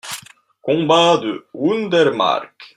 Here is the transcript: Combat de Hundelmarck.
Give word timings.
Combat 0.65 1.21
de 1.25 1.35
Hundelmarck. 1.53 2.69